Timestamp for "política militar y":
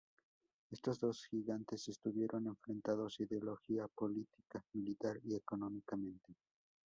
3.87-5.35